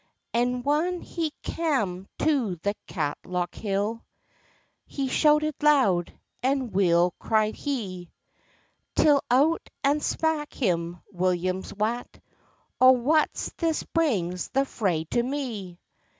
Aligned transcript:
And 0.33 0.65
whan 0.65 1.01
he 1.01 1.31
cam 1.43 2.07
to 2.17 2.55
the 2.63 2.73
Catslockhill, 2.87 4.01
He 4.87 5.07
shouted 5.07 5.53
loud 5.61 6.11
and 6.41 6.73
weel 6.73 7.13
cried 7.19 7.55
he, 7.55 8.09
Till 8.95 9.21
out 9.29 9.69
and 9.83 10.01
spak 10.01 10.55
him 10.55 10.99
William's 11.11 11.71
Wat— 11.71 12.19
"O 12.79 12.93
wha's 12.93 13.53
this 13.57 13.83
brings 13.83 14.47
the 14.49 14.65
fraye 14.65 15.05
to 15.11 15.21
me?" 15.21 15.79